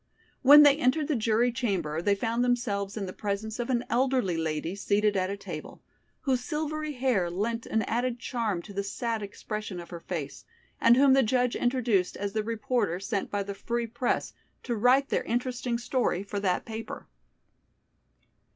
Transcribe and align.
When 0.41 0.63
they 0.63 0.77
entered 0.77 1.07
the 1.07 1.15
jury 1.15 1.51
chamber 1.51 2.01
they 2.01 2.15
found 2.15 2.43
themselves 2.43 2.97
in 2.97 3.05
the 3.05 3.13
presence 3.13 3.59
of 3.59 3.69
an 3.69 3.85
elderly 3.87 4.35
lady 4.35 4.73
seated 4.75 5.15
at 5.15 5.29
a 5.29 5.37
table, 5.37 5.83
whose 6.21 6.43
silvery 6.43 6.93
hair 6.93 7.29
lent 7.29 7.67
an 7.67 7.83
added 7.83 8.17
charm 8.17 8.63
to 8.63 8.73
the 8.73 8.81
sad 8.81 9.21
expression 9.21 9.79
of 9.79 9.91
her 9.91 9.99
face, 9.99 10.43
and 10.81 10.97
whom 10.97 11.13
the 11.13 11.21
judge 11.21 11.55
introduced 11.55 12.17
as 12.17 12.33
the 12.33 12.41
reporter 12.41 12.99
sent 12.99 13.29
by 13.29 13.43
the 13.43 13.53
"Free 13.53 13.85
Press" 13.85 14.33
to 14.63 14.75
write 14.75 15.09
their 15.09 15.21
interesting 15.21 15.77
story 15.77 16.23
for 16.23 16.39
that 16.39 16.65
paper. 16.65 17.05